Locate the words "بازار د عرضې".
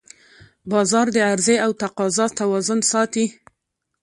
0.71-1.55